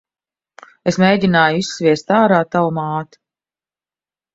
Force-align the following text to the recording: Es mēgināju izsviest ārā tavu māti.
Es 0.93 0.97
mēgināju 1.03 1.61
izsviest 1.65 2.11
ārā 2.23 2.43
tavu 2.59 2.77
māti. 2.83 3.25